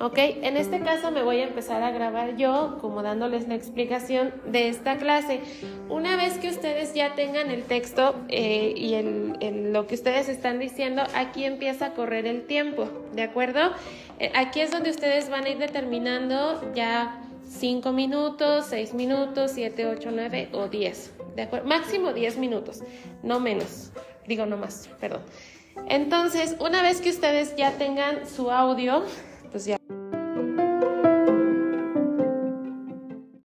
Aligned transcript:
¿ok? 0.00 0.18
En 0.18 0.56
este 0.56 0.80
caso 0.80 1.10
me 1.10 1.22
voy 1.22 1.40
a 1.40 1.44
empezar 1.44 1.82
a 1.82 1.90
grabar 1.90 2.36
yo, 2.36 2.78
como 2.80 3.02
dándoles 3.02 3.48
la 3.48 3.54
explicación 3.54 4.32
de 4.46 4.68
esta 4.68 4.96
clase. 4.96 5.40
Una 5.88 6.16
vez 6.16 6.38
que 6.38 6.48
ustedes 6.48 6.94
ya 6.94 7.14
tengan 7.14 7.50
el 7.50 7.64
texto 7.64 8.14
eh, 8.28 8.74
y 8.76 8.94
lo 9.70 9.86
que 9.86 9.94
ustedes 9.94 10.28
están 10.28 10.58
diciendo, 10.58 11.02
aquí 11.14 11.44
empieza 11.44 11.86
a 11.86 11.90
correr 11.94 12.26
el 12.26 12.46
tiempo, 12.46 12.88
¿de 13.12 13.22
acuerdo? 13.22 13.60
Eh, 14.18 14.32
aquí 14.34 14.60
es 14.60 14.70
donde 14.70 14.90
ustedes 14.90 15.28
van 15.28 15.44
a 15.44 15.50
ir 15.50 15.58
determinando 15.58 16.72
ya 16.74 17.20
5 17.48 17.92
minutos, 17.92 18.66
6 18.70 18.94
minutos, 18.94 19.52
7, 19.54 19.86
8, 19.86 20.10
9 20.12 20.48
o 20.52 20.68
10, 20.68 21.12
¿de 21.36 21.42
acuerdo? 21.42 21.66
Máximo 21.66 22.12
10 22.12 22.38
minutos, 22.38 22.82
no 23.22 23.40
menos, 23.40 23.90
digo 24.26 24.46
no 24.46 24.56
más, 24.56 24.88
perdón. 25.00 25.22
Entonces, 25.88 26.56
una 26.60 26.82
vez 26.82 27.00
que 27.00 27.10
ustedes 27.10 27.56
ya 27.56 27.72
tengan 27.72 28.28
su 28.28 28.50
audio, 28.50 29.04
próprios 29.54 29.68
e 29.68 30.03